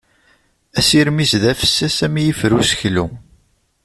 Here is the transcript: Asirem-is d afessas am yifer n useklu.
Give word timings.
Asirem-is 0.79 1.31
d 1.41 1.43
afessas 1.51 1.97
am 2.05 2.15
yifer 2.23 2.51
n 2.53 2.57
useklu. 2.61 3.05